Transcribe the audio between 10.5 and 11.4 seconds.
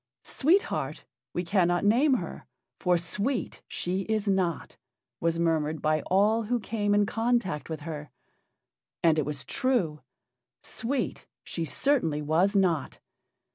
Sweet